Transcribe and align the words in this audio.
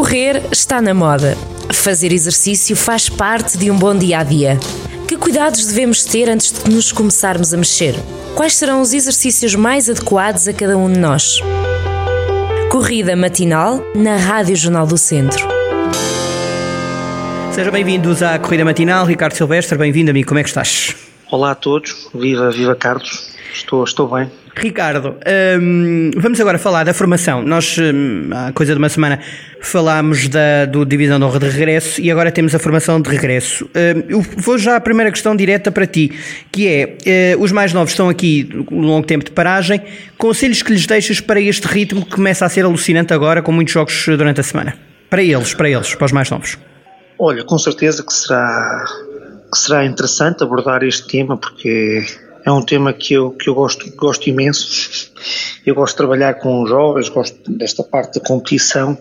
Correr 0.00 0.44
está 0.50 0.80
na 0.80 0.94
moda. 0.94 1.36
Fazer 1.74 2.10
exercício 2.10 2.74
faz 2.74 3.10
parte 3.10 3.58
de 3.58 3.70
um 3.70 3.76
bom 3.76 3.94
dia 3.94 4.20
a 4.20 4.24
dia. 4.24 4.58
Que 5.06 5.14
cuidados 5.14 5.66
devemos 5.66 6.04
ter 6.06 6.26
antes 6.26 6.50
de 6.52 6.70
nos 6.70 6.90
começarmos 6.90 7.52
a 7.52 7.56
mexer? 7.58 7.94
Quais 8.34 8.56
serão 8.56 8.80
os 8.80 8.94
exercícios 8.94 9.54
mais 9.54 9.90
adequados 9.90 10.48
a 10.48 10.54
cada 10.54 10.78
um 10.78 10.90
de 10.90 10.98
nós? 10.98 11.40
Corrida 12.70 13.14
matinal 13.14 13.84
na 13.94 14.16
Rádio 14.16 14.56
Jornal 14.56 14.86
do 14.86 14.96
Centro. 14.96 15.46
Sejam 17.52 17.70
bem-vindos 17.70 18.22
à 18.22 18.38
Corrida 18.38 18.64
Matinal. 18.64 19.04
Ricardo 19.04 19.34
Silvestre, 19.34 19.76
bem-vindo, 19.76 20.10
amigo. 20.10 20.28
Como 20.28 20.40
é 20.40 20.42
que 20.42 20.48
estás? 20.48 20.96
Olá 21.30 21.52
a 21.52 21.54
todos. 21.54 22.08
Viva, 22.12 22.50
viva 22.50 22.74
Carlos. 22.74 23.30
Estou, 23.52 23.84
estou 23.84 24.08
bem. 24.08 24.28
Ricardo, 24.56 25.14
hum, 25.60 26.10
vamos 26.16 26.40
agora 26.40 26.58
falar 26.58 26.82
da 26.82 26.92
formação. 26.92 27.40
Nós, 27.42 27.76
hum, 27.78 28.28
há 28.32 28.50
coisa 28.52 28.72
de 28.72 28.78
uma 28.78 28.88
semana, 28.88 29.20
falámos 29.60 30.26
da, 30.26 30.66
do 30.66 30.84
Divisão 30.84 31.20
de 31.20 31.24
Honra 31.24 31.38
de 31.38 31.48
Regresso 31.48 32.00
e 32.00 32.10
agora 32.10 32.32
temos 32.32 32.52
a 32.52 32.58
formação 32.58 33.00
de 33.00 33.08
regresso. 33.08 33.64
Hum, 33.66 34.02
eu 34.08 34.20
vou 34.38 34.58
já 34.58 34.74
à 34.74 34.80
primeira 34.80 35.12
questão 35.12 35.36
direta 35.36 35.70
para 35.70 35.86
ti, 35.86 36.12
que 36.50 36.66
é, 36.66 37.36
uh, 37.36 37.42
os 37.42 37.52
mais 37.52 37.72
novos 37.72 37.92
estão 37.92 38.08
aqui 38.08 38.48
um 38.70 38.80
longo 38.80 39.06
tempo 39.06 39.24
de 39.24 39.30
paragem, 39.30 39.80
conselhos 40.18 40.62
que 40.62 40.72
lhes 40.72 40.84
deixas 40.84 41.20
para 41.20 41.40
este 41.40 41.66
ritmo 41.68 42.04
que 42.04 42.10
começa 42.10 42.44
a 42.44 42.48
ser 42.48 42.64
alucinante 42.64 43.14
agora, 43.14 43.40
com 43.40 43.52
muitos 43.52 43.72
jogos 43.72 44.04
durante 44.06 44.40
a 44.40 44.44
semana? 44.44 44.76
Para 45.08 45.22
eles, 45.22 45.54
para 45.54 45.70
eles, 45.70 45.94
para 45.94 46.06
os 46.06 46.12
mais 46.12 46.28
novos. 46.28 46.58
Olha, 47.22 47.44
com 47.44 47.58
certeza 47.58 48.02
que 48.02 48.12
será, 48.12 48.84
que 49.50 49.58
será 49.58 49.84
interessante 49.84 50.42
abordar 50.42 50.82
este 50.82 51.06
tema, 51.08 51.36
porque 51.36 52.04
é 52.44 52.50
um 52.50 52.62
tema 52.62 52.92
que 52.92 53.14
eu, 53.14 53.30
que 53.32 53.48
eu 53.48 53.54
gosto, 53.54 53.90
gosto 53.96 54.28
imenso. 54.28 55.10
Eu 55.66 55.74
gosto 55.74 55.92
de 55.92 55.98
trabalhar 55.98 56.34
com 56.34 56.66
jovens, 56.66 57.08
gosto 57.08 57.50
desta 57.50 57.82
parte 57.82 58.18
da 58.18 58.26
competição 58.26 58.98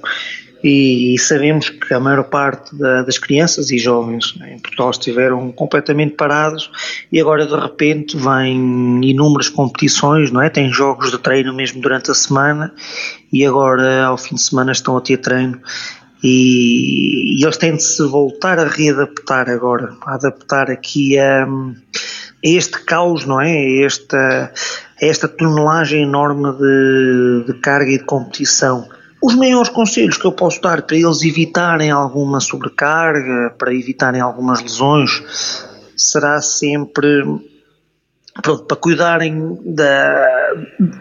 e, 0.63 1.15
e 1.15 1.19
sabemos 1.19 1.69
que 1.69 1.93
a 1.93 1.99
maior 1.99 2.23
parte 2.25 2.75
da, 2.75 3.01
das 3.03 3.17
crianças 3.17 3.71
e 3.71 3.77
jovens 3.77 4.35
em 4.45 4.59
Portugal 4.59 4.91
estiveram 4.91 5.51
completamente 5.51 6.15
parados 6.15 6.69
e 7.11 7.19
agora 7.19 7.45
de 7.45 7.55
repente 7.55 8.17
vêm 8.17 8.99
inúmeras 9.03 9.47
competições, 9.47 10.31
não 10.31 10.41
é? 10.41 10.49
Tem 10.49 10.71
jogos 10.71 11.11
de 11.11 11.17
treino 11.17 11.53
mesmo 11.53 11.81
durante 11.81 12.11
a 12.11 12.13
semana 12.13 12.73
e 13.31 13.45
agora 13.45 14.05
ao 14.05 14.17
fim 14.17 14.35
de 14.35 14.41
semana 14.41 14.71
estão 14.71 14.97
a 14.97 15.01
ter 15.01 15.17
treino 15.17 15.61
e, 16.23 17.39
e 17.39 17.43
eles 17.43 17.57
têm 17.57 17.75
de 17.75 17.83
se 17.83 18.03
voltar 18.03 18.59
a 18.59 18.65
readaptar 18.65 19.49
agora, 19.49 19.95
a 20.05 20.15
adaptar 20.15 20.69
aqui 20.69 21.17
a 21.17 21.47
este 22.43 22.83
caos, 22.83 23.25
não 23.25 23.39
é? 23.41 23.83
Esta, 23.83 24.51
esta 24.99 25.27
tonelagem 25.27 26.03
enorme 26.03 26.51
de, 26.53 27.43
de 27.47 27.59
carga 27.59 27.91
e 27.91 27.97
de 27.97 28.05
competição. 28.05 28.87
Os 29.21 29.35
maiores 29.35 29.69
conselhos 29.69 30.17
que 30.17 30.25
eu 30.25 30.31
posso 30.31 30.61
dar 30.61 30.81
para 30.81 30.95
eles 30.95 31.23
evitarem 31.23 31.91
alguma 31.91 32.39
sobrecarga, 32.39 33.53
para 33.57 33.73
evitarem 33.73 34.21
algumas 34.21 34.61
lesões, 34.61 35.21
será 35.95 36.41
sempre 36.41 37.23
pronto, 38.41 38.63
para 38.65 38.77
cuidarem 38.77 39.57
da, 39.65 40.53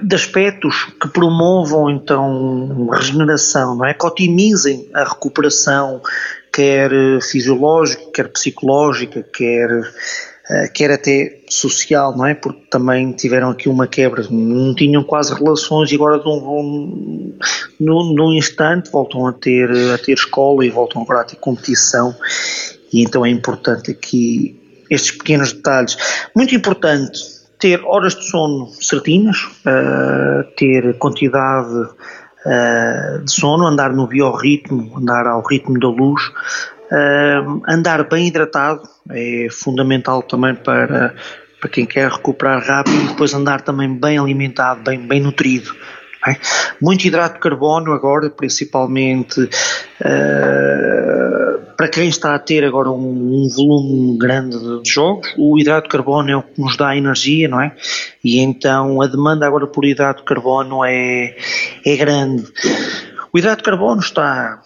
de 0.03 0.15
aspectos 0.15 0.85
que 1.01 1.09
promovam 1.09 1.91
então 1.91 2.89
regeneração, 2.93 3.77
não 3.77 3.87
é? 3.87 3.95
Que 3.95 4.07
otimizem 4.07 4.89
a 4.95 5.05
recuperação, 5.05 6.01
quer 6.53 6.91
fisiológica, 7.23 8.03
quer 8.13 8.29
psicológica, 8.29 9.23
quer 9.23 9.69
eh, 10.51 10.69
quer 10.69 10.91
até 10.91 11.41
social, 11.49 12.17
não 12.17 12.25
é? 12.25 12.35
Porque 12.35 12.63
também 12.71 13.13
tiveram 13.13 13.51
aqui 13.51 13.69
uma 13.69 13.87
quebra, 13.87 14.25
não 14.31 14.75
tinham 14.75 15.05
quase 15.05 15.35
relações 15.35 15.93
e 15.93 15.95
agora 15.95 16.17
num, 16.25 17.35
num 17.79 18.33
instante 18.33 18.91
voltam 18.91 19.27
a 19.27 19.33
ter, 19.33 19.71
a 19.93 19.99
ter 19.99 20.15
escola 20.15 20.65
e 20.65 20.71
voltam 20.71 21.03
agora 21.03 21.21
a 21.21 21.25
ter 21.25 21.37
competição 21.37 22.17
e 22.91 23.03
então 23.03 23.27
é 23.27 23.29
importante 23.29 23.91
aqui 23.91 24.59
estes 24.89 25.11
pequenos 25.11 25.53
detalhes. 25.53 25.99
Muito 26.35 26.55
importante 26.55 27.38
ter 27.59 27.83
horas 27.85 28.15
de 28.15 28.25
sono 28.25 28.69
certinhas, 28.81 29.37
uh, 29.43 30.45
ter 30.57 30.97
quantidade 30.99 31.75
uh, 31.75 33.25
de 33.25 33.33
sono, 33.33 33.67
andar 33.67 33.93
no 33.93 34.07
biorritmo, 34.07 34.99
andar 34.99 35.27
ao 35.27 35.43
ritmo 35.47 35.79
da 35.79 35.89
luz, 35.89 36.23
Uh, 36.91 37.61
andar 37.69 38.09
bem 38.09 38.29
hidratado 38.29 38.81
é 39.11 39.49
fundamental 39.51 40.23
também 40.23 40.55
para, 40.55 41.15
para 41.61 41.71
quem 41.71 41.85
quer 41.85 42.11
recuperar 42.11 42.65
rápido 42.67 42.97
e 42.97 43.09
depois 43.09 43.35
andar 43.35 43.61
também 43.61 43.95
bem 43.95 44.17
alimentado, 44.17 44.81
bem, 44.85 44.99
bem 45.07 45.21
nutrido. 45.21 45.71
É? 46.27 46.35
Muito 46.81 47.05
hidrato 47.05 47.35
de 47.35 47.41
carbono 47.41 47.93
agora, 47.93 48.31
principalmente 48.31 49.49
para 51.79 51.89
quem 51.89 52.09
está 52.09 52.35
a 52.35 52.41
ter 52.41 52.65
agora 52.65 52.91
um, 52.91 53.45
um, 53.45 53.49
volume 53.49 54.19
grande 54.19 54.59
de 54.59 54.91
jogos, 54.91 55.33
o 55.39 55.57
hidrato 55.57 55.85
de 55.85 55.93
carbono 55.93 56.29
é 56.29 56.37
o 56.37 56.43
que 56.43 56.61
nos 56.61 56.77
dá 56.77 56.97
energia, 56.97 57.47
não 57.47 57.61
é? 57.61 57.73
E 58.25 58.41
então 58.41 59.01
a 59.01 59.07
demanda 59.07 59.47
agora 59.47 59.65
por 59.65 59.85
hidrato 59.85 60.23
de 60.23 60.27
carbono 60.27 60.85
é, 60.85 61.37
é 61.87 61.97
grande. 61.97 62.43
O 63.33 63.39
hidrato 63.39 63.59
de 63.59 63.63
carbono 63.63 64.01
está 64.01 64.61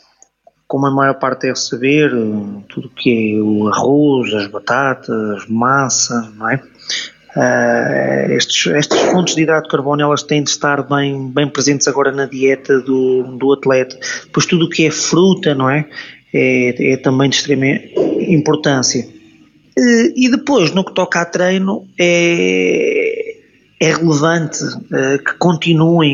como 0.66 0.86
a 0.86 0.90
maior 0.90 1.18
parte 1.18 1.42
deve 1.42 1.58
saber, 1.58 2.10
tudo 2.70 2.88
que 2.88 3.36
é 3.36 3.42
o 3.42 3.68
arroz, 3.68 4.32
as 4.32 4.46
batatas, 4.46 5.44
massa, 5.50 6.32
não 6.34 6.48
é? 6.48 6.62
Uh, 7.36 8.32
estes, 8.32 8.72
estas 8.72 9.00
fontes 9.10 9.34
de 9.34 9.42
hidrato 9.42 9.64
de 9.64 9.70
carbono 9.70 10.00
elas 10.00 10.22
têm 10.22 10.42
de 10.42 10.48
estar 10.48 10.82
bem, 10.82 11.30
bem 11.30 11.46
presentes 11.46 11.88
agora 11.88 12.10
na 12.10 12.24
dieta 12.24 12.80
do, 12.80 13.36
do 13.36 13.52
atleta, 13.52 13.98
pois 14.32 14.46
tudo 14.46 14.64
o 14.64 14.68
que 14.70 14.86
é 14.86 14.90
fruta, 14.90 15.54
não 15.54 15.68
é? 15.68 15.86
É, 16.32 16.93
é 16.93 16.97
também 16.97 17.28
de 17.28 17.37
extrema 17.37 17.66
importância. 18.20 19.06
Uh, 19.78 20.12
e 20.16 20.31
depois, 20.31 20.72
no 20.72 20.84
que 20.84 20.94
toca 20.94 21.20
a 21.20 21.25
treino, 21.25 21.87
é, 21.98 23.37
é 23.81 23.93
relevante 23.93 24.62
uh, 24.65 25.25
que 25.25 25.34
continuem 25.38 26.12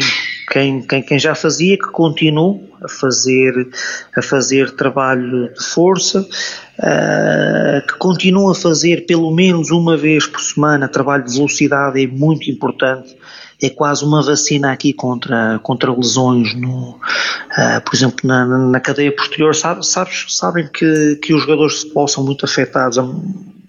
quem, 0.51 0.83
quem, 0.83 1.03
quem 1.03 1.19
já 1.19 1.35
fazia 1.35 1.77
que 1.77 1.89
continue 1.89 2.69
a 2.83 2.89
fazer, 2.89 3.69
a 4.17 4.23
fazer 4.23 4.71
trabalho 4.73 5.53
de 5.53 5.65
força, 5.65 6.21
uh, 6.21 7.87
que 7.87 7.99
continue 7.99 8.51
a 8.51 8.55
fazer 8.55 9.07
pelo 9.07 9.31
menos 9.31 9.71
uma 9.71 9.97
vez 9.97 10.27
por 10.27 10.41
semana 10.41 10.89
trabalho 10.89 11.25
de 11.25 11.35
velocidade 11.35 12.03
é 12.03 12.07
muito 12.07 12.51
importante. 12.51 13.17
É 13.61 13.69
quase 13.69 14.05
uma 14.05 14.23
vacina 14.23 14.73
aqui 14.73 14.93
contra, 14.93 15.59
contra 15.65 15.93
lesões, 15.93 16.55
no, 16.55 16.91
uh, 16.91 17.81
por 17.85 17.95
exemplo, 17.95 18.19
na, 18.23 18.47
na 18.47 18.81
cadeia 18.81 19.15
posterior. 19.15 19.55
Sabes, 19.55 20.27
sabem 20.29 20.69
que, 20.73 21.17
que 21.17 21.35
os 21.35 21.43
jogadores 21.43 21.81
futebol 21.83 22.07
são 22.07 22.25
muito 22.25 22.45
afetados 22.45 22.99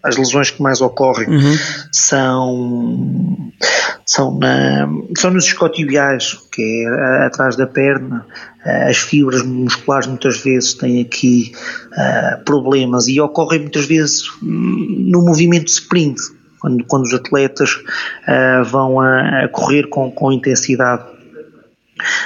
as 0.03 0.17
lesões 0.17 0.49
que 0.49 0.61
mais 0.61 0.81
ocorrem 0.81 1.27
uhum. 1.27 1.57
são, 1.91 3.51
são, 4.05 4.37
na, 4.37 4.87
são 5.17 5.31
nos 5.31 5.45
escotibiais, 5.45 6.37
que 6.51 6.85
é 6.85 7.25
atrás 7.25 7.55
da 7.55 7.67
perna. 7.67 8.25
As 8.63 8.97
fibras 8.97 9.43
musculares 9.43 10.07
muitas 10.07 10.41
vezes 10.41 10.73
têm 10.73 11.01
aqui 11.01 11.53
uh, 11.91 12.43
problemas 12.43 13.07
e 13.07 13.19
ocorrem 13.19 13.61
muitas 13.61 13.85
vezes 13.85 14.23
no 14.41 15.21
movimento 15.21 15.65
de 15.65 15.71
sprint, 15.71 16.19
quando, 16.59 16.83
quando 16.85 17.03
os 17.03 17.13
atletas 17.13 17.71
uh, 17.73 18.63
vão 18.65 18.99
a, 18.99 19.43
a 19.43 19.47
correr 19.49 19.89
com, 19.89 20.11
com 20.11 20.31
intensidade. 20.31 21.03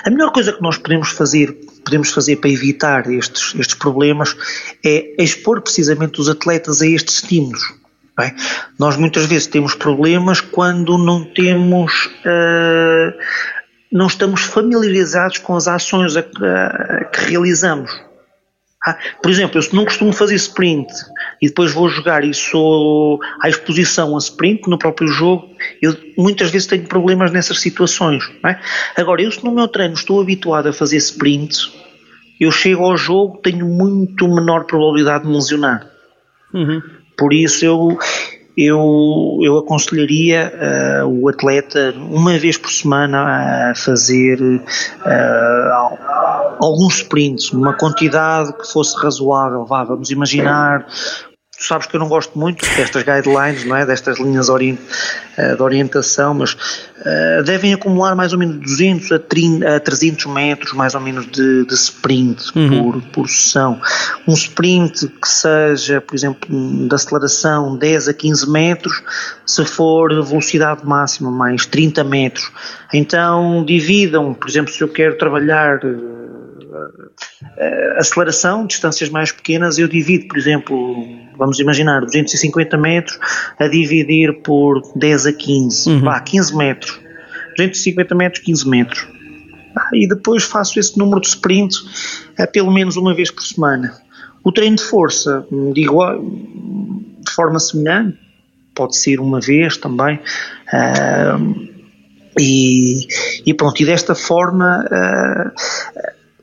A 0.04 0.10
melhor 0.10 0.32
coisa 0.32 0.54
que 0.54 0.62
nós 0.62 0.78
podemos 0.78 1.10
fazer 1.10 1.58
podemos 1.84 2.12
fazer 2.12 2.38
para 2.38 2.50
evitar 2.50 3.12
estes, 3.12 3.54
estes 3.56 3.76
problemas 3.76 4.36
é 4.84 5.22
expor 5.22 5.62
precisamente 5.62 6.20
os 6.20 6.30
atletas 6.30 6.82
a 6.82 6.88
estes 6.88 7.16
estímulos. 7.16 7.62
É? 8.20 8.32
Nós 8.78 8.96
muitas 8.96 9.26
vezes 9.26 9.48
temos 9.48 9.74
problemas 9.74 10.40
quando 10.40 11.00
não 11.00 11.24
temos, 11.24 12.06
uh, 12.06 13.18
não 13.92 14.06
estamos 14.06 14.42
familiarizados 14.42 15.40
com 15.40 15.56
as 15.56 15.68
ações 15.68 16.16
a, 16.16 16.20
a, 16.20 17.06
que 17.06 17.32
realizamos. 17.32 17.92
Ah, 18.86 18.98
por 19.22 19.32
exemplo, 19.32 19.58
eu 19.58 19.62
se 19.62 19.74
não 19.74 19.86
costumo 19.86 20.12
fazer 20.12 20.36
sprint 20.36 20.92
e 21.42 21.48
depois 21.48 21.72
vou 21.72 21.88
jogar 21.88 22.24
e 22.26 22.34
sou 22.34 23.18
à 23.42 23.48
exposição 23.48 24.14
a 24.14 24.20
sprint 24.20 24.70
no 24.70 24.78
próprio 24.78 25.08
jogo, 25.08 25.48
eu 25.82 25.96
muitas 26.18 26.52
vezes 26.52 26.68
tenho 26.68 26.84
problemas 26.84 27.32
nessas 27.32 27.62
situações. 27.62 28.30
É? 28.46 28.60
Agora, 28.98 29.22
eu 29.22 29.32
se 29.32 29.44
no 29.44 29.52
meu 29.52 29.70
treino 29.70 29.94
estou 29.94 30.22
habituado 30.22 30.68
a 30.68 30.74
fazer 30.74 30.98
sprint, 30.98 31.72
eu 32.40 32.52
chego 32.52 32.84
ao 32.84 32.98
jogo, 32.98 33.40
tenho 33.42 33.66
muito 33.66 34.28
menor 34.28 34.66
probabilidade 34.66 35.24
de 35.24 35.30
me 35.30 35.36
lesionar. 35.36 35.88
Uhum. 36.54 36.82
Por 37.18 37.34
isso 37.34 37.66
eu, 37.66 37.98
eu, 38.58 39.40
eu 39.42 39.58
aconselharia 39.58 41.04
uh, 41.04 41.08
o 41.08 41.30
atleta 41.30 41.94
uma 41.98 42.38
vez 42.38 42.58
por 42.58 42.72
semana 42.72 43.72
a 43.72 43.76
fazer 43.76 44.40
uh, 44.42 44.64
alguns 46.60 46.98
sprints, 46.98 47.52
uma 47.52 47.74
quantidade 47.74 48.54
que 48.54 48.72
fosse 48.72 48.98
razoável. 48.98 49.66
Vá, 49.66 49.84
vamos 49.84 50.12
imaginar 50.12 50.86
Tu 51.58 51.66
sabes 51.66 51.86
que 51.86 51.96
eu 51.96 52.00
não 52.00 52.10
gosto 52.10 52.38
muito 52.38 52.66
destas 52.76 53.04
guidelines, 53.04 53.64
não 53.64 53.76
é? 53.76 53.86
destas 53.86 54.20
linhas 54.20 54.50
orient, 54.50 54.80
de 55.56 55.62
orientação, 55.62 56.34
mas 56.34 56.54
uh, 56.54 57.44
devem 57.44 57.74
acumular 57.74 58.16
mais 58.16 58.34
ou 58.34 58.40
menos 58.40 58.60
200 58.60 59.12
a, 59.12 59.20
30, 59.20 59.76
a 59.76 59.80
300 59.80 60.26
metros, 60.28 60.74
mais 60.74 60.94
ou 60.96 61.02
menos, 61.02 61.26
de, 61.28 61.66
de 61.66 61.74
sprint 61.74 62.52
uhum. 62.56 62.92
por, 62.92 63.02
por 63.12 63.30
sessão. 63.30 63.80
Um 64.28 64.34
sprint 64.34 65.08
que 65.08 65.28
seja, 65.28 66.02
por 66.02 66.16
exemplo, 66.16 66.50
de 66.88 66.94
aceleração 66.94 67.76
10 67.78 68.08
a 68.10 68.14
15 68.14 68.50
metros, 68.50 69.04
se 69.46 69.66
for 69.66 70.10
velocidade 70.24 70.86
máxima 70.86 71.32
mais 71.32 71.66
30 71.66 72.04
metros. 72.04 72.52
Então 72.94 73.64
dividam, 73.66 74.34
por 74.34 74.50
exemplo, 74.50 74.72
se 74.72 74.82
eu 74.82 74.88
quero 74.88 75.18
trabalhar 75.18 75.78
uh, 75.84 76.33
aceleração, 77.98 78.66
distâncias 78.66 79.10
mais 79.10 79.32
pequenas, 79.32 79.78
eu 79.78 79.88
divido, 79.88 80.28
por 80.28 80.38
exemplo, 80.38 81.06
vamos 81.38 81.60
imaginar, 81.60 82.02
250 82.02 82.78
metros 82.78 83.20
a 83.60 83.68
dividir 83.68 84.42
por 84.42 84.82
10 84.96 85.26
a 85.28 85.34
15, 85.34 85.90
uhum. 85.90 86.02
vá, 86.02 86.20
15 86.20 86.56
metros. 86.56 87.00
250 87.58 88.16
metros, 88.16 88.44
15 88.44 88.68
metros. 88.68 89.08
Ah, 89.76 89.90
e 89.94 90.08
depois 90.08 90.44
faço 90.44 90.80
esse 90.80 90.98
número 90.98 91.22
de 91.22 91.28
sprints 91.28 91.80
uh, 92.40 92.52
pelo 92.52 92.72
menos 92.72 92.96
uma 92.96 93.14
vez 93.14 93.32
por 93.32 93.44
semana. 93.44 93.94
O 94.44 94.52
treino 94.52 94.76
de 94.76 94.84
força, 94.84 95.46
digo, 95.74 96.00
de 97.20 97.32
forma 97.32 97.60
semelhante, 97.60 98.20
pode 98.76 98.98
ser 98.98 99.20
uma 99.20 99.40
vez 99.40 99.78
também. 99.78 100.20
Uh, 100.68 101.74
e, 102.40 103.08
e, 103.46 103.54
pronto, 103.54 103.82
e 103.82 103.86
desta 103.86 104.14
forma 104.14 104.86
uh, 104.86 105.52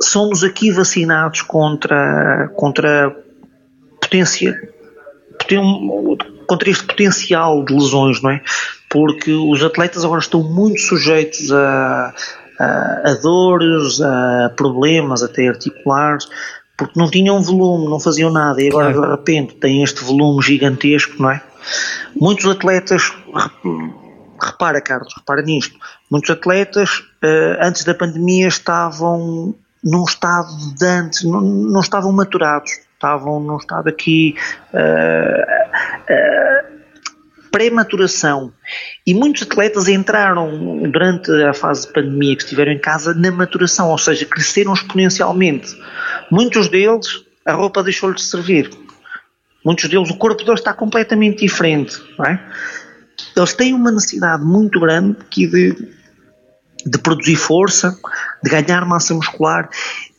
somos 0.03 0.43
aqui 0.43 0.71
vacinados 0.71 1.43
contra, 1.43 2.49
contra 2.57 3.15
potência, 4.01 4.61
contra 6.47 6.71
este 6.71 6.85
potencial 6.85 7.65
de 7.65 7.75
lesões, 7.75 8.23
não 8.23 8.31
é? 8.31 8.43
Porque 8.89 9.33
os 9.33 9.63
atletas 9.63 10.05
agora 10.05 10.21
estão 10.21 10.43
muito 10.43 10.81
sujeitos 10.81 11.53
a, 11.53 12.15
a, 12.59 13.11
a 13.11 13.15
dores, 13.23 14.01
a 14.01 14.53
problemas 14.57 15.23
até 15.23 15.49
articulares, 15.49 16.27
porque 16.77 16.99
não 16.99 17.11
tinham 17.11 17.43
volume, 17.43 17.89
não 17.89 18.01
faziam 18.01 18.33
nada, 18.33 18.61
e 18.63 18.69
agora 18.69 18.93
de 18.93 19.07
repente 19.07 19.55
têm 19.57 19.83
este 19.83 20.03
volume 20.03 20.43
gigantesco, 20.43 21.23
não 21.23 21.31
é? 21.31 21.43
Muitos 22.17 22.47
atletas, 22.47 23.13
repara 24.43 24.81
Carlos, 24.81 25.13
repara 25.15 25.43
nisto, 25.43 25.79
muitos 26.11 26.31
atletas 26.31 27.05
eh, 27.23 27.59
antes 27.61 27.85
da 27.85 27.95
pandemia 27.95 28.49
estavam 28.49 29.55
num 29.83 30.05
estado 30.05 30.49
de 30.77 30.87
antes, 30.87 31.25
não, 31.25 31.41
não 31.41 31.81
estavam 31.81 32.13
maturados, 32.13 32.71
estavam 32.95 33.41
num 33.41 33.57
estado 33.57 33.89
aqui 33.89 34.37
uh, 34.75 35.47
uh, 36.13 36.81
pré-maturação. 37.51 38.53
E 39.07 39.15
muitos 39.15 39.43
atletas 39.43 39.89
entraram 39.89 40.83
durante 40.91 41.31
a 41.43 41.55
fase 41.55 41.87
de 41.87 41.93
pandemia 41.93 42.37
que 42.37 42.43
estiveram 42.43 42.73
em 42.73 42.79
casa 42.79 43.15
na 43.15 43.31
maturação, 43.31 43.91
ou 43.91 43.99
seja, 43.99 44.27
cresceram 44.27 44.73
exponencialmente. 44.73 45.75
Muitos 46.31 46.69
deles, 46.69 47.25
a 47.45 47.53
roupa 47.53 47.83
deixou-lhes 47.83 48.23
de 48.23 48.29
servir. 48.29 48.71
Muitos 49.65 49.89
deles, 49.89 50.11
o 50.11 50.17
corpo 50.17 50.45
deles 50.45 50.61
está 50.61 50.73
completamente 50.73 51.41
diferente. 51.41 52.01
Não 52.19 52.27
é? 52.27 52.41
Eles 53.37 53.53
têm 53.55 53.75
uma 53.75 53.91
necessidade 53.91 54.45
muito 54.45 54.81
grande 54.81 55.17
que 55.29 55.47
de 55.47 56.00
de 56.87 56.99
produzir 56.99 57.37
força, 57.37 57.97
de 58.43 58.51
ganhar 58.51 58.85
massa 58.85 59.15
muscular. 59.15 59.69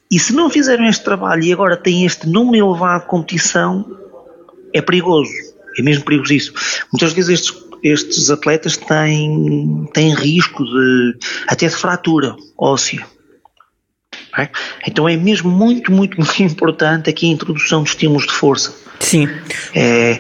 E 0.09 0.19
se 0.19 0.33
não 0.33 0.49
fizeram 0.49 0.85
este 0.87 1.03
trabalho 1.03 1.43
e 1.43 1.53
agora 1.53 1.77
têm 1.77 2.05
este 2.05 2.27
número 2.27 2.67
elevado 2.67 3.03
de 3.03 3.07
competição, 3.07 3.85
é 4.73 4.81
perigoso. 4.81 5.31
É 5.77 5.81
mesmo 5.81 6.03
perigosíssimo. 6.03 6.57
Muitas 6.91 7.13
vezes 7.13 7.29
estes, 7.29 7.53
estes 7.81 8.29
atletas 8.29 8.75
têm, 8.75 9.89
têm 9.93 10.13
risco 10.13 10.63
de 10.65 11.17
até 11.47 11.67
de 11.67 11.75
fratura 11.75 12.35
óssea. 12.57 13.05
É? 14.37 14.49
Então 14.87 15.07
é 15.07 15.17
mesmo 15.17 15.49
muito, 15.49 15.91
muito, 15.91 16.17
muito 16.17 16.39
importante 16.43 17.09
aqui 17.09 17.27
a 17.27 17.33
introdução 17.33 17.83
de 17.83 17.89
estímulos 17.89 18.27
de 18.27 18.33
força. 18.33 18.73
Sim. 18.99 19.27
É, 19.73 20.19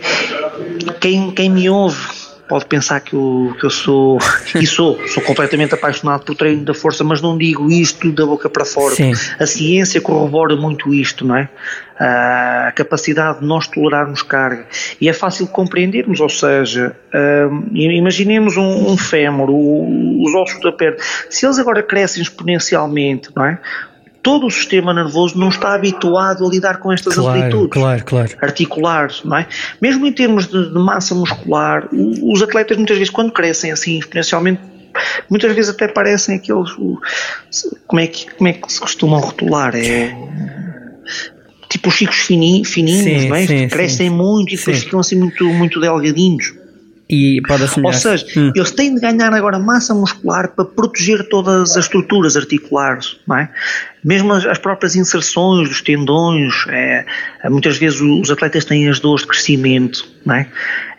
quem, 0.99 1.31
quem 1.31 1.49
me 1.49 1.69
ouve 1.69 2.20
pode 2.51 2.65
pensar 2.65 2.99
que 2.99 3.13
eu, 3.13 3.55
que 3.57 3.65
eu 3.65 3.69
sou, 3.69 4.17
e 4.59 4.67
sou, 4.67 4.99
sou 5.07 5.23
completamente 5.23 5.73
apaixonado 5.73 6.25
por 6.25 6.35
treino 6.35 6.65
da 6.65 6.73
força, 6.73 7.01
mas 7.01 7.21
não 7.21 7.37
digo 7.37 7.71
isto 7.71 8.11
da 8.11 8.25
boca 8.25 8.49
para 8.49 8.65
fora. 8.65 8.93
Sim. 8.93 9.13
A 9.39 9.45
ciência 9.45 10.01
corrobora 10.01 10.53
muito 10.57 10.93
isto, 10.93 11.25
não 11.25 11.37
é? 11.37 11.47
A 11.97 12.73
capacidade 12.75 13.39
de 13.39 13.45
nós 13.45 13.67
tolerarmos 13.67 14.21
carga. 14.21 14.65
E 14.99 15.07
é 15.07 15.13
fácil 15.13 15.47
compreendermos, 15.47 16.19
ou 16.19 16.27
seja, 16.27 16.93
imaginemos 17.71 18.57
um, 18.57 18.91
um 18.91 18.97
fémur, 18.97 19.49
os 19.49 20.35
ossos 20.35 20.59
da 20.61 20.73
perna, 20.73 20.97
se 21.29 21.45
eles 21.45 21.57
agora 21.57 21.81
crescem 21.81 22.21
exponencialmente, 22.21 23.29
não 23.33 23.45
é? 23.45 23.59
Todo 24.21 24.45
o 24.47 24.51
sistema 24.51 24.93
nervoso 24.93 25.37
não 25.37 25.49
está 25.49 25.73
habituado 25.73 26.45
a 26.45 26.49
lidar 26.49 26.77
com 26.77 26.91
estas 26.91 27.15
claro, 27.15 27.39
amplitudes 27.39 27.73
claro, 27.73 28.05
claro. 28.05 28.37
articulares, 28.41 29.21
não 29.23 29.37
é? 29.37 29.47
Mesmo 29.81 30.05
em 30.05 30.13
termos 30.13 30.47
de, 30.47 30.69
de, 30.69 30.79
massa 30.79 31.15
muscular, 31.15 31.87
os 31.91 32.41
atletas 32.41 32.77
muitas 32.77 32.97
vezes 32.97 33.11
quando 33.11 33.31
crescem 33.31 33.71
assim 33.71 33.97
exponencialmente, 33.97 34.61
muitas 35.29 35.53
vezes 35.55 35.71
até 35.71 35.87
parecem 35.87 36.35
aqueles, 36.35 36.71
como 37.87 37.99
é 37.99 38.07
que, 38.07 38.29
como 38.31 38.47
é 38.47 38.53
que 38.53 38.71
se 38.71 38.79
costumam 38.79 39.19
rotular? 39.19 39.75
É 39.75 40.15
tipo 41.71 41.87
os 41.87 41.95
chicos 41.95 42.17
fininhos, 42.17 42.67
fininhos 42.67 43.21
sim, 43.21 43.29
não 43.29 43.35
é? 43.35 43.47
Sim, 43.47 43.67
crescem 43.69 44.09
sim. 44.09 44.15
muito 44.15 44.53
e 44.53 44.57
depois 44.57 44.83
ficam 44.83 44.99
assim 44.99 45.17
muito, 45.17 45.45
muito 45.45 45.79
delgadinhos. 45.79 46.53
E 47.11 47.41
pode 47.41 47.63
Ou 47.63 47.93
seja, 47.93 48.25
hum. 48.37 48.53
eles 48.55 48.71
têm 48.71 48.95
de 48.95 49.01
ganhar 49.01 49.33
agora 49.33 49.59
massa 49.59 49.93
muscular 49.93 50.47
para 50.55 50.63
proteger 50.63 51.27
todas 51.27 51.75
as 51.75 51.83
estruturas 51.83 52.37
articulares, 52.37 53.17
não 53.27 53.35
é? 53.35 53.49
Mesmo 54.01 54.31
as, 54.31 54.45
as 54.45 54.57
próprias 54.57 54.95
inserções 54.95 55.67
dos 55.67 55.81
tendões, 55.81 56.53
é, 56.69 57.05
muitas 57.49 57.77
vezes 57.77 57.99
os 57.99 58.31
atletas 58.31 58.63
têm 58.63 58.87
as 58.87 59.01
dores 59.01 59.23
de 59.23 59.27
crescimento, 59.27 60.07
não 60.25 60.35
é? 60.35 60.47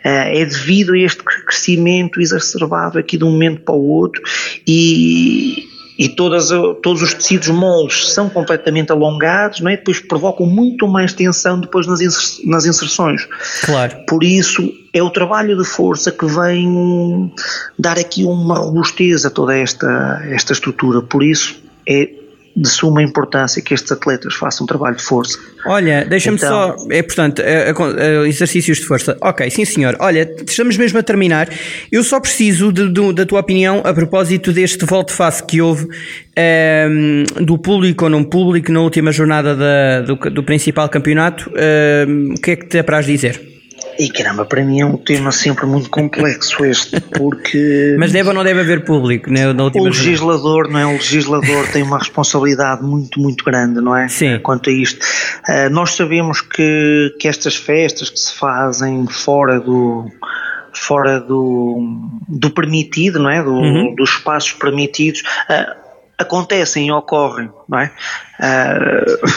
É, 0.03 0.41
é 0.41 0.45
devido 0.45 0.93
a 0.93 0.99
este 0.99 1.23
crescimento 1.23 2.21
exacerbado 2.21 2.99
aqui 2.99 3.17
de 3.17 3.23
um 3.23 3.31
momento 3.31 3.61
para 3.61 3.73
o 3.73 3.83
outro 3.83 4.21
e, 4.67 5.67
e 5.97 6.09
todas, 6.09 6.49
todos 6.81 7.01
os 7.01 7.13
tecidos 7.13 7.49
moles 7.49 8.13
são 8.13 8.29
completamente 8.29 8.91
alongados, 8.91 9.61
não 9.61 9.69
é? 9.69 9.77
depois 9.77 9.99
provocam 9.99 10.45
muito 10.45 10.87
mais 10.87 11.13
tensão 11.13 11.59
depois 11.59 11.85
nas, 11.85 12.39
nas 12.43 12.65
inserções. 12.65 13.27
Claro. 13.65 13.97
Por 14.07 14.23
isso 14.23 14.73
é 14.93 15.01
o 15.03 15.09
trabalho 15.09 15.57
de 15.57 15.65
força 15.65 16.11
que 16.11 16.25
vem 16.25 17.31
dar 17.77 17.99
aqui 17.99 18.23
uma 18.23 18.57
robustez 18.57 19.25
a 19.25 19.29
toda 19.29 19.55
esta, 19.57 20.21
esta 20.29 20.53
estrutura. 20.53 21.01
Por 21.01 21.23
isso 21.23 21.55
é 21.87 22.22
de 22.55 22.69
suma 22.69 23.01
importância 23.01 23.61
que 23.61 23.73
estes 23.73 23.91
atletas 23.91 24.35
façam 24.35 24.65
trabalho 24.67 24.95
de 24.95 25.03
força. 25.03 25.39
Olha, 25.65 26.05
deixa-me 26.05 26.37
então, 26.37 26.77
só, 26.77 26.87
é 26.91 27.01
portanto, 27.01 27.41
é, 27.41 27.71
é, 27.71 28.27
exercícios 28.27 28.77
de 28.77 28.85
força. 28.85 29.17
Ok, 29.21 29.49
sim 29.49 29.65
senhor. 29.65 29.95
Olha, 29.99 30.29
estamos 30.45 30.77
mesmo 30.77 30.99
a 30.99 31.03
terminar. 31.03 31.49
Eu 31.91 32.03
só 32.03 32.19
preciso 32.19 32.71
de, 32.71 32.89
de, 32.89 33.13
da 33.13 33.25
tua 33.25 33.39
opinião 33.39 33.81
a 33.83 33.93
propósito 33.93 34.51
deste 34.51 34.85
volte-face 34.85 35.43
que 35.43 35.61
houve 35.61 35.85
um, 35.85 35.89
ehm, 36.35 37.23
do 37.43 37.57
público 37.57 38.03
ou 38.03 38.09
não 38.09 38.23
público 38.23 38.71
na 38.71 38.81
última 38.81 39.11
jornada 39.11 39.55
da, 39.55 40.01
do, 40.01 40.15
do, 40.15 40.43
principal 40.43 40.87
campeonato. 40.89 41.49
Um, 41.49 41.53
ehm, 41.57 42.33
o 42.37 42.41
que 42.41 42.51
é 42.51 42.55
que 42.55 42.65
te 42.67 42.77
apraz 42.77 43.05
dizer? 43.05 43.52
E 43.99 44.09
caramba, 44.09 44.45
para 44.45 44.63
mim 44.63 44.79
é 44.79 44.85
um 44.85 44.97
tema 44.97 45.31
sempre 45.31 45.65
muito 45.65 45.89
complexo 45.89 46.63
este, 46.65 46.99
porque. 46.99 47.95
Mas 47.97 48.11
deve 48.11 48.29
ou 48.29 48.35
não 48.35 48.43
deve 48.43 48.61
haver 48.61 48.83
público, 48.83 49.29
né? 49.29 49.51
Na 49.53 49.63
última 49.63 49.83
o 49.83 49.87
legislador, 49.87 50.69
não 50.69 50.79
é? 50.79 50.85
O 50.85 50.93
legislador 50.93 51.67
tem 51.71 51.83
uma 51.83 51.99
responsabilidade 51.99 52.83
muito, 52.83 53.19
muito 53.19 53.43
grande, 53.43 53.81
não 53.81 53.95
é? 53.95 54.07
Sim. 54.07 54.39
Quanto 54.39 54.69
a 54.69 54.73
isto. 54.73 54.99
Uh, 55.47 55.69
nós 55.71 55.95
sabemos 55.95 56.41
que, 56.41 57.15
que 57.19 57.27
estas 57.27 57.55
festas 57.55 58.09
que 58.09 58.19
se 58.19 58.33
fazem 58.33 59.05
fora 59.07 59.59
do 59.59 60.09
fora 60.73 61.19
do, 61.19 62.09
do 62.27 62.49
permitido, 62.49 63.19
não 63.19 63.29
é? 63.29 63.43
Do, 63.43 63.53
uhum. 63.53 63.95
Dos 63.95 64.09
espaços 64.09 64.53
permitidos, 64.53 65.21
uh, 65.21 65.82
acontecem 66.17 66.91
ocorrem, 66.91 67.49
não 67.67 67.79
é? 67.79 67.91
Uh, 68.39 69.27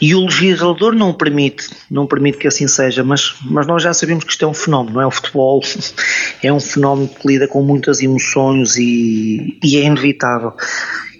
e 0.00 0.14
o 0.14 0.24
legislador 0.24 0.94
não 0.94 1.12
permite, 1.12 1.70
não 1.90 2.06
permite 2.06 2.38
que 2.38 2.46
assim 2.46 2.66
seja, 2.66 3.02
mas, 3.04 3.34
mas 3.42 3.66
nós 3.66 3.82
já 3.82 3.92
sabemos 3.94 4.24
que 4.24 4.32
isto 4.32 4.44
é 4.44 4.48
um 4.48 4.54
fenómeno, 4.54 4.96
não 4.96 5.02
é? 5.02 5.06
O 5.06 5.10
futebol 5.10 5.60
é 6.42 6.52
um 6.52 6.60
fenómeno 6.60 7.08
que 7.08 7.26
lida 7.26 7.48
com 7.48 7.62
muitas 7.62 8.00
emoções 8.00 8.76
e, 8.76 9.58
e 9.62 9.76
é 9.78 9.84
inevitável. 9.84 10.52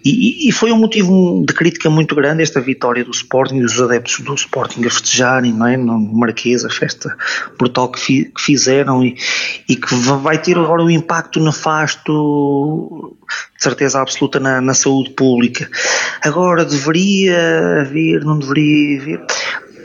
E, 0.09 0.49
e, 0.49 0.53
foi 0.53 0.71
um 0.71 0.79
motivo 0.79 1.43
de 1.45 1.53
crítica 1.53 1.91
muito 1.91 2.15
grande 2.15 2.41
esta 2.41 2.61
vitória 2.61 3.05
do 3.05 3.11
Sporting 3.11 3.57
e 3.57 3.65
os 3.65 3.81
adeptos 3.81 4.21
do 4.21 4.35
Sporting 4.35 4.85
a 4.87 4.91
festejarem, 4.91 5.53
não 5.53 5.67
é? 5.67 5.77
No 5.77 5.99
Marquês, 5.99 6.65
a 6.65 6.71
festa 6.71 7.17
brutal 7.59 7.89
que, 7.89 7.99
fi, 7.99 8.25
que 8.27 8.41
fizeram 8.41 9.03
e, 9.03 9.17
e, 9.69 9.75
que 9.75 9.93
vai 10.23 10.41
ter 10.41 10.57
agora 10.57 10.85
um 10.85 10.91
impacto 10.91 11.41
nefasto, 11.41 13.17
de 13.57 13.63
certeza 13.65 14.01
absoluta, 14.01 14.39
na, 14.39 14.61
na 14.61 14.75
saúde 14.75 15.11
pública. 15.11 15.69
Agora, 16.23 16.65
deveria 16.65 17.81
haver, 17.81 18.25
não 18.25 18.39
deveria 18.39 19.01
haver. 19.01 19.27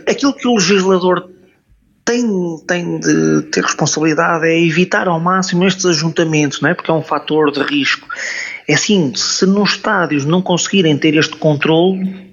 Aquilo 0.07 0.35
que 0.35 0.47
o 0.47 0.53
legislador 0.53 1.31
tem, 2.05 2.57
tem 2.67 2.99
de 2.99 3.41
ter 3.51 3.63
responsabilidade 3.63 4.45
é 4.45 4.59
evitar 4.59 5.07
ao 5.07 5.19
máximo 5.19 5.65
estes 5.65 5.85
ajuntamentos, 5.85 6.61
não 6.61 6.69
é? 6.69 6.73
porque 6.73 6.91
é 6.91 6.93
um 6.93 7.01
fator 7.01 7.51
de 7.51 7.61
risco. 7.63 8.07
É 8.67 8.73
assim, 8.73 9.13
se 9.15 9.45
nos 9.45 9.71
estádios 9.71 10.25
não 10.25 10.41
conseguirem 10.41 10.97
ter 10.97 11.15
este 11.15 11.35
controle, 11.35 12.31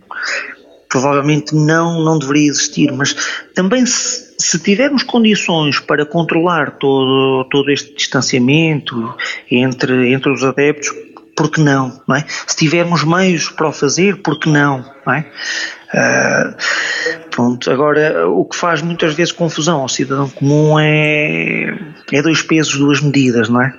provavelmente 0.88 1.54
não, 1.54 2.02
não 2.02 2.18
deveria 2.18 2.48
existir, 2.48 2.90
mas 2.92 3.14
também 3.54 3.84
se, 3.84 4.34
se 4.38 4.58
tivermos 4.58 5.02
condições 5.02 5.78
para 5.78 6.06
controlar 6.06 6.78
todo, 6.78 7.44
todo 7.50 7.70
este 7.70 7.94
distanciamento 7.94 9.14
entre, 9.50 10.12
entre 10.12 10.32
os 10.32 10.42
adeptos, 10.42 10.92
por 11.36 11.50
que 11.50 11.60
não, 11.60 12.00
não 12.08 12.16
é? 12.16 12.24
Se 12.46 12.56
tivermos 12.56 13.04
meios 13.04 13.48
para 13.48 13.68
o 13.68 13.72
fazer, 13.72 14.16
por 14.22 14.40
que 14.40 14.48
não, 14.48 14.84
não 15.06 15.12
é? 15.14 15.24
Uh, 15.94 17.30
pronto, 17.30 17.70
agora 17.70 18.28
o 18.28 18.44
que 18.44 18.56
faz 18.56 18.82
muitas 18.82 19.14
vezes 19.14 19.32
confusão 19.32 19.80
ao 19.80 19.88
cidadão 19.88 20.28
comum 20.28 20.78
é, 20.80 21.78
é 22.12 22.22
dois 22.22 22.42
pesos, 22.42 22.76
duas 22.76 23.00
medidas, 23.00 23.48
não 23.48 23.62
é? 23.62 23.72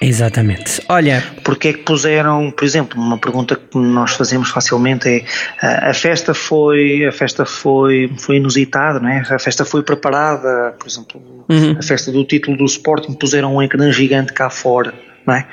Exatamente. 0.00 0.82
Olha. 0.88 1.22
Porque 1.42 1.68
é 1.68 1.72
que 1.72 1.82
puseram, 1.82 2.50
por 2.50 2.64
exemplo, 2.64 3.00
uma 3.00 3.18
pergunta 3.18 3.56
que 3.56 3.78
nós 3.78 4.12
fazemos 4.12 4.50
facilmente 4.50 5.08
é 5.08 5.24
a 5.60 5.94
festa 5.94 6.34
foi 6.34 7.06
a 7.06 7.12
festa 7.12 7.46
foi 7.46 8.12
foi 8.18 8.36
inusitada, 8.36 9.00
não 9.00 9.08
é? 9.08 9.20
A 9.30 9.38
festa 9.38 9.64
foi 9.64 9.82
preparada, 9.82 10.74
por 10.78 10.86
exemplo, 10.86 11.46
uhum. 11.48 11.76
a 11.78 11.82
festa 11.82 12.12
do 12.12 12.24
título 12.24 12.56
do 12.56 12.64
Sporting 12.64 13.14
puseram 13.14 13.56
um 13.56 13.62
ecrã 13.62 13.90
gigante 13.90 14.32
cá 14.32 14.50
fora, 14.50 14.92
não 15.26 15.34
é? 15.34 15.46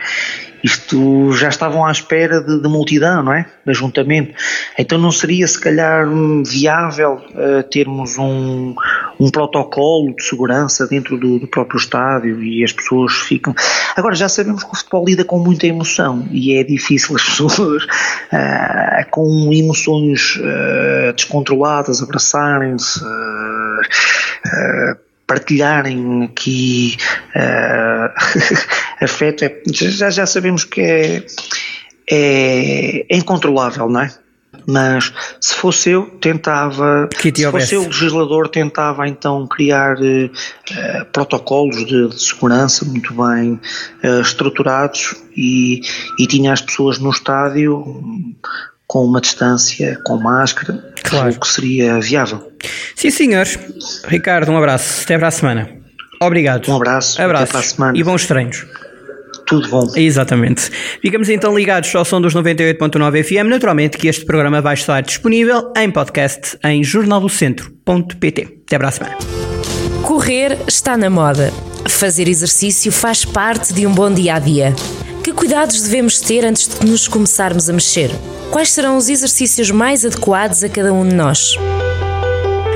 Isto 0.63 1.33
já 1.33 1.49
estavam 1.49 1.85
à 1.85 1.91
espera 1.91 2.41
de, 2.41 2.61
de 2.61 2.67
multidão, 2.69 3.21
não 3.21 3.33
é? 3.33 3.45
De 3.65 3.71
ajuntamento. 3.71 4.33
Então 4.77 4.97
não 4.97 5.11
seria 5.11 5.45
se 5.45 5.59
calhar 5.59 6.07
viável 6.45 7.21
uh, 7.31 7.63
termos 7.63 8.17
um, 8.17 8.73
um 9.23 9.31
protocolo 9.31 10.13
de 10.13 10.23
segurança 10.23 10.85
dentro 10.85 11.17
do, 11.17 11.39
do, 11.39 11.47
próprio 11.47 11.77
estádio 11.77 12.43
e 12.43 12.61
as 12.63 12.73
pessoas 12.73 13.13
ficam. 13.13 13.55
Agora 13.95 14.15
já 14.15 14.27
sabemos 14.27 14.63
que 14.63 14.71
o 14.71 14.75
futebol 14.75 15.05
lida 15.05 15.23
com 15.23 15.39
muita 15.39 15.65
emoção 15.65 16.27
e 16.29 16.57
é 16.57 16.63
difícil 16.63 17.15
as 17.15 17.23
pessoas 17.23 17.83
uh, 17.85 19.09
com 19.09 19.51
emoções 19.53 20.35
uh, 20.35 21.13
descontroladas 21.13 22.03
abraçarem-se 22.03 22.99
partilharem 25.25 26.25
aqui 26.25 26.97
uh, 27.35 28.13
afeto, 29.01 29.45
é, 29.45 29.61
já, 29.71 30.09
já 30.09 30.25
sabemos 30.25 30.65
que 30.65 30.81
é, 30.81 31.25
é 32.11 33.15
incontrolável, 33.15 33.87
não 33.87 34.01
é? 34.01 34.22
Mas 34.67 35.13
se 35.39 35.55
fosse 35.55 35.91
eu 35.91 36.05
tentava 36.21 37.09
se 37.19 37.51
fosse 37.51 37.75
eu 37.75 37.81
o 37.81 37.85
legislador 37.85 38.47
tentava 38.47 39.07
então 39.07 39.47
criar 39.47 39.95
uh, 39.97 41.05
protocolos 41.11 41.85
de, 41.85 42.09
de, 42.09 42.23
segurança 42.23 42.85
muito 42.85 43.13
bem 43.13 43.59
uh, 44.03 44.21
estruturados 44.21 45.15
e, 45.35 45.81
e 46.19 46.27
tinha 46.27 46.53
as 46.53 46.61
pessoas 46.61 46.97
no 46.99 47.09
estádio 47.09 47.83
com 48.87 49.05
uma 49.05 49.19
distância, 49.19 49.97
com 50.05 50.17
máscara, 50.17 50.93
claro. 51.01 51.31
o 51.31 51.39
que 51.39 51.47
seria 51.47 51.99
viável. 51.99 52.51
Sim, 52.95 53.09
senhores. 53.09 53.57
Ricardo, 54.05 54.51
um 54.51 54.57
abraço. 54.57 55.01
Até 55.03 55.17
para 55.17 55.29
a 55.29 55.31
semana. 55.31 55.69
Obrigado. 56.21 56.69
Um 56.69 56.75
abraço. 56.75 57.19
Abraços. 57.19 57.49
Até 57.49 57.51
para 57.51 57.59
a 57.59 57.63
semana. 57.63 57.97
E 57.97 58.03
bons 58.03 58.27
treinos. 58.27 58.65
Tudo 59.53 59.69
bom. 59.69 59.87
Exatamente. 59.95 60.71
Ficamos 60.99 61.29
então 61.29 61.55
ligados 61.55 61.93
ao 61.95 62.03
som 62.03 62.19
dos 62.19 62.33
98.9 62.33 63.23
FM. 63.23 63.49
Naturalmente 63.49 63.97
que 63.97 64.07
este 64.07 64.25
programa 64.25 64.61
vai 64.61 64.73
estar 64.73 65.01
disponível 65.01 65.71
em 65.77 65.91
podcast 65.91 66.57
em 66.63 66.83
jornaldocentro.pt. 66.83 68.61
Até 68.65 68.77
para 68.79 68.87
a 68.87 68.91
semana. 68.91 69.17
Correr 70.01 70.57
está 70.67 70.97
na 70.97 71.09
moda. 71.09 71.53
Fazer 71.87 72.27
exercício 72.27 72.91
faz 72.91 73.25
parte 73.25 73.73
de 73.73 73.85
um 73.85 73.93
bom 73.93 74.11
dia 74.11 74.35
a 74.35 74.39
dia. 74.39 74.73
Que 75.23 75.31
cuidados 75.31 75.81
devemos 75.83 76.19
ter 76.19 76.43
antes 76.43 76.79
de 76.79 76.85
nos 76.87 77.07
começarmos 77.07 77.69
a 77.69 77.73
mexer? 77.73 78.09
Quais 78.49 78.71
serão 78.71 78.97
os 78.97 79.07
exercícios 79.07 79.69
mais 79.69 80.03
adequados 80.03 80.63
a 80.63 80.69
cada 80.69 80.91
um 80.91 81.07
de 81.07 81.13
nós? 81.13 81.55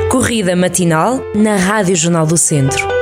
Corrida 0.10 0.56
matinal 0.56 1.22
na 1.34 1.56
Rádio 1.56 1.96
Jornal 1.96 2.26
do 2.26 2.38
Centro. 2.38 2.97